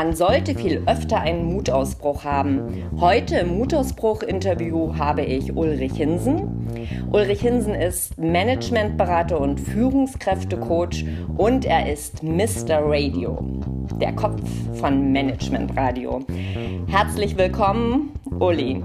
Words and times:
Man 0.00 0.16
sollte 0.16 0.54
viel 0.54 0.82
öfter 0.86 1.20
einen 1.20 1.44
Mutausbruch 1.52 2.24
haben. 2.24 2.90
Heute 2.98 3.36
im 3.40 3.58
Mutausbruch-Interview 3.58 4.96
habe 4.96 5.20
ich 5.20 5.54
Ulrich 5.54 5.92
Hinsen. 5.92 7.06
Ulrich 7.12 7.42
Hinsen 7.42 7.74
ist 7.74 8.16
Managementberater 8.16 9.38
und 9.38 9.60
Führungskräftecoach 9.60 11.04
und 11.36 11.66
er 11.66 11.92
ist 11.92 12.22
Mr. 12.22 12.80
Radio, 12.82 13.44
der 14.00 14.14
Kopf 14.14 14.40
von 14.80 15.12
Management 15.12 15.76
Radio. 15.76 16.24
Herzlich 16.86 17.36
willkommen, 17.36 18.14
Uli. 18.38 18.82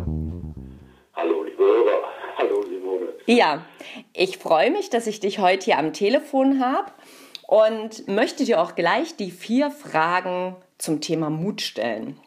Hallo, 1.14 1.44
liebe 1.46 1.64
Hörer. 1.64 2.02
Hallo, 2.38 2.62
Simone. 2.64 3.14
Ja, 3.26 3.64
ich 4.12 4.38
freue 4.38 4.70
mich, 4.70 4.90
dass 4.90 5.08
ich 5.08 5.22
dich 5.22 5.40
heute 5.40 5.64
hier 5.64 5.80
am 5.80 5.94
Telefon 5.94 6.62
habe 6.62 6.92
und 7.48 8.06
möchte 8.10 8.44
dir 8.44 8.62
auch 8.62 8.76
gleich 8.76 9.16
die 9.16 9.32
vier 9.32 9.72
Fragen 9.72 10.58
zum 10.78 11.02
Thema 11.02 11.30
Mut 11.30 11.62
stellen. 11.62 12.20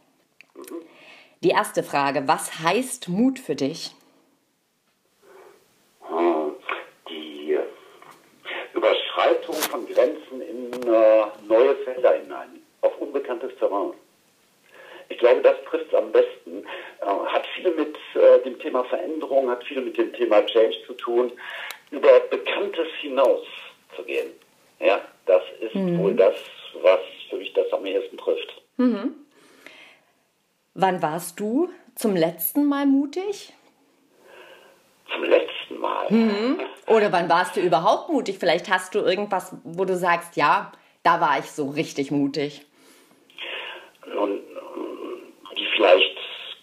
Die 1.43 1.51
erste 1.51 1.83
Frage, 1.83 2.27
was 2.27 2.61
heißt 2.61 3.09
Mut 3.09 3.39
für 3.39 3.55
dich? 3.55 3.93
Die 7.09 7.59
Überschreitung 8.75 9.55
von 9.55 9.87
Grenzen 9.87 10.41
in 10.41 10.73
äh, 10.83 11.27
neue 11.47 11.77
Felder 11.85 12.15
hinein, 12.15 12.61
auf 12.81 12.99
unbekanntes 12.99 13.57
Terrain. 13.59 13.93
Ich 15.11 15.19
glaube, 15.19 15.41
das 15.43 15.57
trifft 15.69 15.89
es 15.89 15.95
am 15.95 16.13
besten. 16.13 16.65
Äh, 17.01 17.07
hat 17.07 17.47
viel 17.55 17.71
mit 17.75 17.97
äh, 18.15 18.43
dem 18.45 18.59
Thema 18.59 18.85
Veränderung, 18.85 19.49
hat 19.51 19.65
viel 19.65 19.81
mit 19.81 19.97
dem 19.97 20.13
Thema 20.13 20.45
Change 20.47 20.77
zu 20.87 20.95
tun, 20.95 21.33
über 21.91 22.21
Bekanntes 22.31 22.89
hinaus 23.01 23.47
zu 23.97 24.03
gehen. 24.03 24.33
Ja, 24.81 25.01
das 25.27 25.43
ist 25.61 25.75
mhm. 25.75 25.99
wohl 25.99 26.15
das, 26.15 26.35
was 26.83 27.01
für 27.29 27.37
mich 27.37 27.53
das 27.53 27.73
am 27.73 27.85
ehesten 27.85 28.17
trifft. 28.17 28.63
Mhm. 28.77 29.15
Wann 30.75 31.03
warst 31.03 31.41
du 31.41 31.71
zum 31.95 32.15
letzten 32.15 32.67
Mal 32.67 32.87
mutig? 32.87 33.53
Zum 35.13 35.25
letzten 35.25 35.79
Mal. 35.79 36.07
Mhm. 36.11 36.61
Oder 36.87 37.11
wann 37.13 37.29
warst 37.29 37.57
du 37.57 37.61
überhaupt 37.61 38.11
mutig? 38.11 38.39
Vielleicht 38.39 38.71
hast 38.71 38.95
du 38.95 39.01
irgendwas, 39.01 39.57
wo 39.65 39.85
du 39.85 39.97
sagst, 39.97 40.37
ja, 40.37 40.73
da 41.03 41.21
war 41.21 41.39
ich 41.39 41.51
so 41.51 41.71
richtig 41.71 42.11
mutig. 42.11 42.65
Nun, 44.07 44.41
die 45.57 45.67
vielleicht 45.75 46.17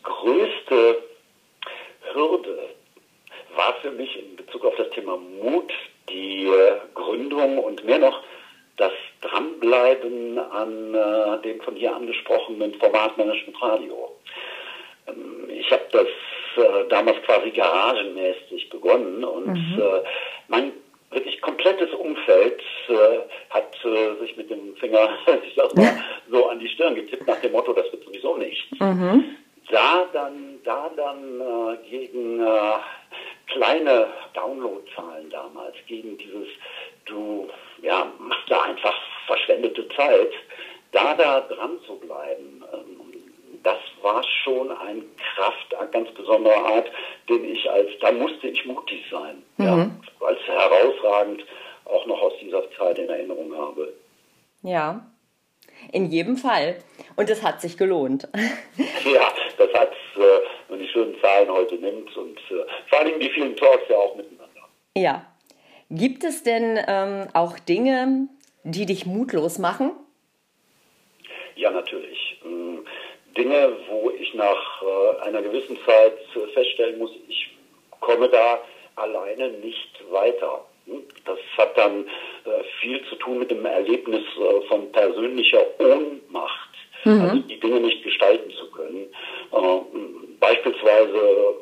größte 0.03 1.03
Hürde 2.13 2.69
war 3.55 3.73
für 3.81 3.91
mich 3.91 4.17
in 4.17 4.35
Bezug 4.35 4.65
auf 4.65 4.75
das 4.77 4.89
Thema 4.91 5.17
Mut 5.17 5.71
die 6.09 6.51
Gründung 6.93 7.57
und 7.59 7.83
mehr 7.83 7.99
noch 7.99 8.21
Dranbleiben 9.27 10.37
an 10.37 10.93
äh, 10.93 11.41
dem 11.43 11.61
von 11.61 11.75
dir 11.75 11.95
angesprochenen 11.95 12.73
Format 12.75 13.17
Management 13.17 13.61
Radio. 13.61 14.15
Ähm, 15.07 15.49
ich 15.49 15.71
habe 15.71 15.85
das 15.91 16.07
äh, 16.57 16.87
damals 16.89 17.21
quasi 17.23 17.51
garagenmäßig 17.51 18.69
begonnen 18.69 19.23
und 19.23 19.47
mhm. 19.47 19.79
äh, 19.79 20.03
mein 20.47 20.71
wirklich 21.11 21.41
komplettes 21.41 21.91
Umfeld 21.93 22.61
äh, 22.89 23.19
hat 23.49 23.73
äh, 23.85 24.19
sich 24.19 24.35
mit 24.37 24.49
dem 24.49 24.75
Finger, 24.77 25.09
ich 25.47 25.55
sag 25.55 25.75
mal, 25.75 26.03
so 26.29 26.47
an 26.47 26.59
die 26.59 26.69
Stirn 26.69 26.95
getippt 26.95 27.27
nach 27.27 27.39
dem 27.41 27.51
Motto, 27.51 27.73
das 27.73 27.91
wird 27.91 28.03
sowieso 28.03 28.37
nichts. 28.37 28.79
Mhm. 28.79 29.35
Da 29.71 30.05
dann, 30.13 30.59
da 30.63 30.91
dann 30.95 31.41
äh, 31.41 31.89
gegen 31.89 32.45
kleine 33.47 34.07
Downloadzahlen 34.33 35.29
damals, 35.29 35.75
gegen 35.87 36.17
dieses, 36.17 36.47
du 37.05 37.49
ja, 37.81 38.11
machst 38.19 38.49
da 38.49 38.61
einfach 38.63 38.93
verschwendete 39.27 39.87
Zeit, 39.89 40.31
da 40.91 41.13
da 41.15 41.41
dran 41.41 41.79
zu 41.85 41.95
bleiben, 41.97 42.63
ähm, 42.73 43.01
das 43.63 43.77
war 44.01 44.23
schon 44.43 44.71
ein 44.71 45.03
Kraft 45.17 45.91
ganz 45.91 46.11
besonderer 46.11 46.65
Art, 46.65 46.87
den 47.27 47.43
ich 47.45 47.69
als, 47.69 47.89
da 47.99 48.11
musste 48.11 48.47
ich 48.47 48.65
mutig 48.65 49.03
sein, 49.09 49.41
mhm. 49.57 49.65
ja, 49.65 49.89
als 50.27 50.39
herausragend 50.45 51.43
auch 51.85 52.05
noch 52.05 52.21
aus 52.21 52.33
dieser 52.41 52.69
Zeit 52.77 52.99
in 52.99 53.09
Erinnerung 53.09 53.55
habe. 53.57 53.93
Ja, 54.61 55.05
in 55.91 56.05
jedem 56.05 56.37
Fall. 56.37 56.77
Und 57.15 57.29
es 57.29 57.43
hat 57.43 57.61
sich 57.61 57.77
gelohnt. 57.77 58.27
Ja, 59.05 59.31
das 59.57 59.71
hat 59.79 59.91
äh, 60.15 60.19
wenn 60.67 60.79
die 60.79 60.87
schönen 60.87 61.15
Zahlen 61.21 61.49
heute 61.49 61.75
nimmt 61.75 62.15
und 62.17 62.37
äh, 62.49 62.65
vor 62.89 62.99
allem 62.99 63.19
die 63.19 63.29
vielen 63.29 63.55
Talks 63.55 63.83
ja 63.89 63.97
auch 63.97 64.15
miteinander. 64.15 64.61
Ja. 64.97 65.25
Gibt 65.91 66.23
es 66.23 66.43
denn 66.43 66.79
ähm, 66.87 67.27
auch 67.33 67.59
Dinge, 67.59 68.27
die 68.65 68.85
dich 68.85 69.05
mutlos 69.05 69.59
machen? 69.59 69.91
Ja, 71.55 71.71
natürlich. 71.71 72.41
Ähm, 72.43 72.85
Dinge, 73.37 73.77
wo 73.89 74.11
ich 74.11 74.33
nach 74.33 74.81
äh, 74.81 75.21
einer 75.27 75.41
gewissen 75.41 75.77
Zeit 75.85 76.17
äh, 76.35 76.47
feststellen 76.53 76.97
muss, 76.97 77.11
ich 77.27 77.51
komme 77.99 78.27
da 78.27 78.59
alleine 78.95 79.49
nicht 79.49 79.91
weiter. 80.11 80.65
Hm? 80.85 81.03
Das 81.25 81.37
hat 81.57 81.77
dann 81.77 82.05
äh, 82.05 82.63
viel 82.81 83.05
zu 83.07 83.15
tun 83.15 83.39
mit 83.39 83.51
dem 83.51 83.65
Erlebnis 83.65 84.23
von 84.67 84.91
persönlicher 84.91 85.63
Ohnmacht, 85.79 86.69
mhm. 87.03 87.21
also 87.21 87.35
die 87.41 87.59
Dinge 87.59 87.81
nicht 87.81 88.03
gestalten 88.03 88.51
zu 88.51 88.71
können. 88.71 89.07
Äh, 89.51 90.39
beispielsweise 90.39 91.55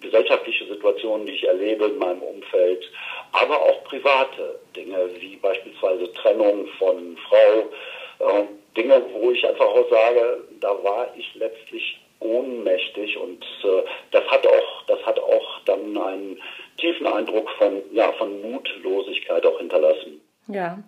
gesellschaftliche 0.00 0.66
Situationen, 0.66 1.26
die 1.26 1.34
ich 1.34 1.46
erlebe 1.46 1.86
in 1.86 1.98
meinem 1.98 2.22
Umfeld, 2.22 2.84
aber 3.32 3.60
auch 3.60 3.84
private 3.84 4.58
Dinge, 4.74 5.08
wie 5.20 5.36
beispielsweise 5.36 6.12
Trennung 6.14 6.66
von 6.78 7.16
Frau, 7.28 8.28
äh, 8.28 8.44
Dinge, 8.76 9.02
wo 9.12 9.30
ich 9.30 9.46
einfach 9.46 9.66
auch 9.66 9.90
sage, 9.90 10.44
da 10.60 10.68
war 10.82 11.08
ich 11.16 11.34
letztlich 11.34 12.00
ohnmächtig 12.20 13.16
und 13.16 13.44
äh, 13.64 13.82
das 14.10 14.24
hat 14.26 14.46
auch, 14.46 14.82
das 14.86 15.04
hat 15.04 15.18
auch 15.18 15.60
dann 15.64 15.96
einen 15.96 16.40
tiefen 16.78 17.06
Eindruck 17.06 17.50
von, 17.58 17.82
ja, 17.92 18.12
von 18.12 18.40
Mutlosigkeit 18.42 19.44
auch 19.46 19.58
hinterlassen. 19.58 20.20
Ja. 20.48 20.78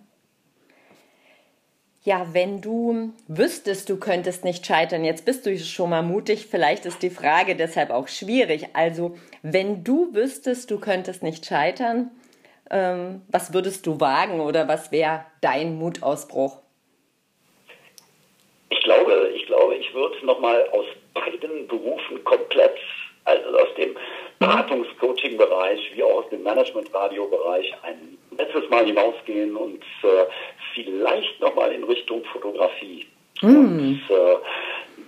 Ja, 2.03 2.25
wenn 2.33 2.61
du 2.61 3.13
wüsstest, 3.27 3.87
du 3.87 3.99
könntest 3.99 4.43
nicht 4.43 4.65
scheitern, 4.65 5.05
jetzt 5.05 5.23
bist 5.23 5.45
du 5.45 5.55
schon 5.59 5.91
mal 5.91 6.01
mutig, 6.01 6.47
vielleicht 6.47 6.87
ist 6.87 7.03
die 7.03 7.11
Frage 7.11 7.55
deshalb 7.55 7.91
auch 7.91 8.07
schwierig. 8.07 8.69
Also, 8.73 9.15
wenn 9.43 9.83
du 9.83 10.11
wüsstest, 10.11 10.71
du 10.71 10.79
könntest 10.79 11.21
nicht 11.21 11.45
scheitern, 11.45 12.09
ähm, 12.71 13.21
was 13.27 13.53
würdest 13.53 13.85
du 13.85 13.99
wagen 13.99 14.39
oder 14.39 14.67
was 14.67 14.91
wäre 14.91 15.25
dein 15.41 15.77
Mutausbruch? 15.77 16.57
Ich 18.69 18.81
glaube, 18.81 19.29
ich 19.35 19.45
glaube, 19.45 19.75
ich 19.75 19.93
würde 19.93 20.25
nochmal 20.25 20.67
aus 20.71 20.85
beiden 21.13 21.67
Berufen 21.67 22.23
komplett, 22.23 22.79
also 23.25 23.57
aus 23.59 23.75
dem 23.77 23.95
Beratungs-Coaching-Bereich 24.39 25.91
wie 25.93 26.01
auch 26.01 26.23
aus 26.23 26.29
dem 26.31 26.41
Management-Radio-Bereich 26.41 27.75
ein 27.83 28.17
letztes 28.35 28.67
Mal 28.71 28.85
hinausgehen 28.87 29.55
und 29.55 29.83
äh, 30.01 30.25
nochmal 31.41 31.71
in 31.71 31.83
Richtung 31.83 32.23
Fotografie. 32.25 33.07
Mm. 33.41 33.47
Und 33.47 34.01
äh, 34.09 34.35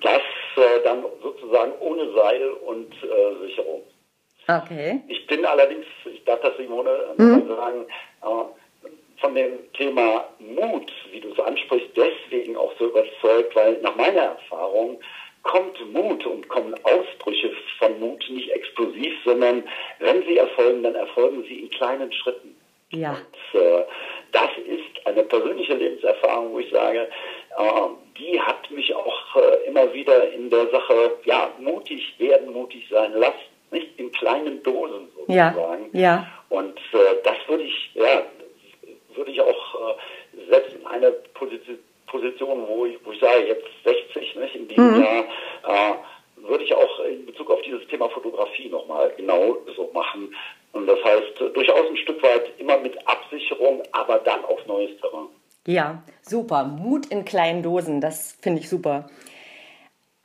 das 0.01 0.21
äh, 0.57 0.83
dann 0.83 1.03
sozusagen 1.21 1.73
ohne 1.79 2.11
Seil 2.13 2.49
und 2.65 2.91
äh, 3.03 3.47
Sicherung. 3.47 3.83
Okay. 4.47 5.01
Ich 5.07 5.25
bin 5.27 5.45
allerdings, 5.45 5.85
ich 6.05 6.23
darf 6.25 6.41
das 6.41 6.57
Simone 6.57 7.13
mm. 7.17 7.47
sagen, 7.47 7.85
äh, 8.23 8.89
von 9.21 9.35
dem 9.35 9.71
Thema 9.73 10.27
Mut, 10.39 10.91
wie 11.11 11.21
du 11.21 11.31
es 11.31 11.39
ansprichst, 11.39 11.91
deswegen 11.95 12.57
auch 12.57 12.73
so 12.77 12.87
überzeugt, 12.89 13.55
weil 13.55 13.79
nach 13.81 13.95
meiner 13.95 14.21
Erfahrung 14.21 14.99
kommt 15.43 15.93
Mut 15.93 16.25
und 16.25 16.47
kommen 16.49 16.73
Ausbrüche 16.83 17.51
von 17.77 17.99
Mut 17.99 18.25
nicht 18.29 18.49
explosiv, 18.51 19.13
sondern 19.23 19.63
wenn 19.99 20.23
sie 20.23 20.37
erfolgen, 20.37 20.83
dann 20.83 20.95
erfolgen 20.95 21.43
sie 21.43 21.59
in 21.61 21.69
kleinen 21.69 22.11
Schritten. 22.11 22.55
Ja. 22.91 23.11
Und, 23.11 23.61
äh, 23.61 23.83
das 24.31 24.49
ist 24.65 25.07
eine 25.07 25.23
persönliche 25.23 25.73
Lebenserfahrung, 25.73 26.12
wo 26.53 26.59
ich 26.59 26.71
sage, 26.71 27.09
äh, 27.57 27.61
die 28.17 28.39
hat 28.39 28.69
mich 28.71 28.93
auch 28.95 29.35
äh, 29.35 29.67
immer 29.67 29.91
wieder 29.93 30.31
in 30.31 30.49
der 30.49 30.69
Sache, 30.69 31.17
ja, 31.25 31.49
mutig 31.59 32.13
werden, 32.19 32.53
mutig 32.53 32.87
sein 32.89 33.13
lassen, 33.13 33.33
nicht 33.71 33.99
in 33.99 34.11
kleinen 34.11 34.61
Dosen 34.63 35.09
sozusagen. 35.15 35.89
Ja. 35.93 35.99
ja. 35.99 36.27
Und 36.49 36.77
äh, 36.93 37.15
das 37.23 37.35
würde 37.47 37.63
ich, 37.63 37.91
ja, 37.95 38.23
würde 39.15 39.31
ich 39.31 39.41
auch 39.41 39.75
äh, 39.75 40.49
selbst 40.49 40.75
in 40.75 40.85
eine 40.85 41.11
Position, 41.33 41.79
Position 42.07 42.67
wo, 42.67 42.85
ich, 42.85 42.97
wo 43.03 43.11
ich 43.11 43.19
sage, 43.19 43.47
jetzt 43.47 43.65
60, 43.83 44.35
nicht, 44.35 44.55
in 44.55 44.67
diesem 44.67 44.97
mhm. 44.97 45.03
Jahr, 45.03 46.05
würde 46.35 46.63
ich 46.63 46.75
auch 46.75 46.99
in 46.99 47.25
Bezug 47.25 47.49
auf 47.49 47.61
dieses 47.61 47.87
Thema 47.87 48.07
Fotografie 48.09 48.69
nochmal 48.69 49.11
genau 49.17 49.57
so 49.75 49.89
machen, 49.93 50.35
und 50.73 50.87
das 50.87 51.01
heißt, 51.03 51.39
durchaus 51.53 51.87
ein 51.87 51.97
Stück 51.97 52.21
weit 52.23 52.51
immer 52.57 52.79
mit 52.79 52.97
Absicherung, 53.07 53.83
aber 53.91 54.17
dann 54.19 54.43
auf 54.45 54.65
neues 54.65 54.99
Terrain. 54.99 55.27
Ja, 55.65 56.03
super. 56.21 56.65
Mut 56.65 57.05
in 57.07 57.25
kleinen 57.25 57.63
Dosen, 57.63 58.01
das 58.01 58.37
finde 58.41 58.61
ich 58.61 58.69
super. 58.69 59.09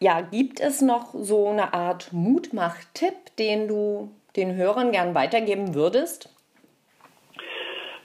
Ja, 0.01 0.21
gibt 0.21 0.61
es 0.61 0.81
noch 0.81 1.15
so 1.15 1.49
eine 1.49 1.75
Art 1.75 2.13
Mutmach-Tipp, 2.13 3.37
den 3.39 3.69
du 3.69 4.11
den 4.37 4.55
Hörern 4.55 4.93
gern 4.93 5.15
weitergeben 5.15 5.75
würdest? 5.75 6.29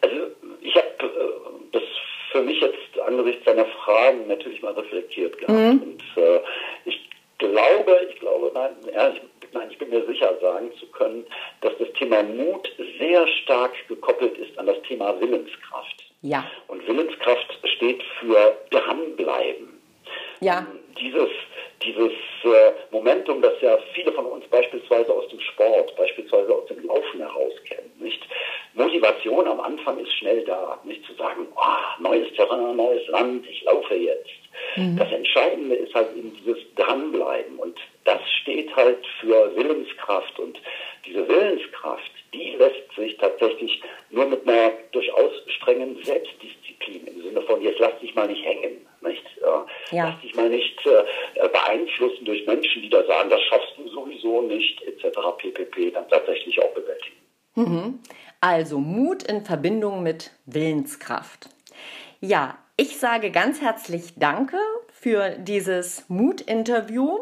Also 0.01 0.15
ich 0.61 0.75
habe 0.75 0.87
äh, 0.99 1.71
das 1.71 1.83
für 2.31 2.41
mich 2.41 2.59
jetzt 2.61 2.99
angesichts 3.05 3.45
seiner 3.45 3.65
Fragen 3.65 4.27
natürlich 4.27 4.61
mal 4.61 4.73
reflektiert 4.73 5.37
gehabt. 5.37 5.51
Mhm. 5.51 5.81
Und 5.81 6.03
äh, 6.15 6.39
ich 6.85 7.09
glaube, 7.37 8.07
ich 8.09 8.19
glaube, 8.19 8.51
nein, 8.53 8.71
ja, 8.91 9.09
ich, 9.09 9.21
nein, 9.51 9.69
ich 9.69 9.77
bin 9.77 9.89
mir 9.89 10.05
sicher 10.05 10.35
sagen 10.41 10.71
zu 10.79 10.87
können, 10.87 11.25
dass 11.61 11.73
das 11.77 11.91
Thema 11.93 12.23
Mut 12.23 12.71
sehr 12.97 13.27
stark 13.27 13.73
gekoppelt 13.87 14.37
ist 14.37 14.57
an 14.57 14.65
das 14.65 14.81
Thema 14.83 15.19
Willenskraft. 15.19 15.92
Ja. 16.23 16.49
Und 16.67 16.87
Willenskraft 16.87 17.59
steht 17.75 18.01
für 18.19 18.57
dranbleiben. 18.71 19.79
Ja. 20.39 20.59
Ähm, 20.59 20.79
dieses, 20.99 21.29
dieses 21.83 22.13
äh, 22.43 22.71
Momentum, 22.91 23.41
das 23.41 23.53
ja 23.61 23.77
viele 23.93 24.11
von 24.13 24.25
uns 24.25 24.45
beispielsweise 24.47 25.13
aus 25.13 25.27
dem 25.29 25.39
Sport, 25.39 25.95
beispielsweise 25.97 26.53
aus 26.53 26.65
dem 26.67 26.85
Laufen 26.85 27.19
heraus 27.19 27.53
kennen, 27.67 27.91
nicht? 27.99 28.21
Motivation 28.73 29.47
am 29.47 29.59
Anfang 29.59 29.99
ist 29.99 30.13
schnell 30.13 30.43
da, 30.45 30.79
nicht 30.83 31.05
zu 31.05 31.13
sagen, 31.13 31.47
oh, 31.55 32.01
neues 32.01 32.33
Terrain, 32.35 32.75
neues 32.75 33.07
Land, 33.07 33.45
ich 33.47 33.63
laufe 33.63 33.93
jetzt. 33.93 34.29
Mhm. 34.75 34.97
Das 34.97 35.11
Entscheidende 35.11 35.75
ist 35.75 35.93
halt 35.93 36.15
eben 36.15 36.35
dieses 36.37 36.57
Dranbleiben 36.75 37.59
und 37.59 37.77
das 38.05 38.19
steht 38.41 38.75
halt 38.75 39.05
für 39.19 39.55
Willenskraft 39.55 40.39
und 40.39 40.59
diese 41.05 41.27
Willenskraft, 41.27 42.11
tatsächlich 43.43 43.81
nur 44.09 44.25
mit 44.25 44.47
einer 44.47 44.71
durchaus 44.91 45.31
strengen 45.47 45.97
Selbstdisziplin 46.03 47.07
im 47.07 47.21
Sinne 47.23 47.41
von, 47.41 47.61
jetzt 47.61 47.79
lass 47.79 47.97
dich 47.99 48.13
mal 48.15 48.27
nicht 48.27 48.43
hängen, 48.43 48.85
nicht? 49.01 49.23
Äh, 49.41 49.95
ja. 49.95 50.09
Lass 50.09 50.21
dich 50.21 50.35
mal 50.35 50.49
nicht 50.49 50.79
äh, 50.85 51.47
beeinflussen 51.47 52.25
durch 52.25 52.45
Menschen, 52.45 52.81
die 52.81 52.89
da 52.89 53.03
sagen, 53.05 53.29
das 53.29 53.41
schaffst 53.43 53.73
du 53.77 53.87
sowieso 53.89 54.41
nicht, 54.41 54.81
etc. 54.83 55.17
ppp, 55.37 55.91
dann 55.91 56.07
tatsächlich 56.09 56.61
auch 56.61 56.73
bewältigen. 56.73 57.17
Mhm. 57.55 57.99
Also 58.41 58.79
Mut 58.79 59.23
in 59.23 59.45
Verbindung 59.45 60.03
mit 60.03 60.31
Willenskraft. 60.45 61.49
Ja, 62.19 62.57
ich 62.77 62.97
sage 62.97 63.31
ganz 63.31 63.61
herzlich 63.61 64.13
Danke 64.17 64.57
für 64.91 65.37
dieses 65.37 66.09
Mut-Interview. 66.09 67.19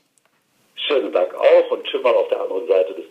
Schönen 0.76 1.12
Dank 1.12 1.34
auch 1.34 1.70
und 1.72 1.88
schön 1.88 2.00
mal 2.02 2.14
auf 2.14 2.28
der 2.28 2.40
anderen 2.40 2.68
Seite 2.68 2.94
des 2.94 3.10